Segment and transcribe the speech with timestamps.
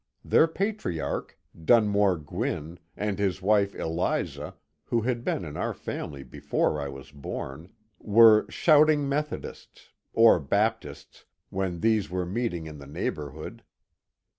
[0.25, 6.81] Their patriarch, Dunmore Gwinn, and his wife Eliza— who had been in our family before
[6.81, 13.61] I was bom— were '^shouting Methodists,"— or Baptists, when these were meeting in the neighbourhood.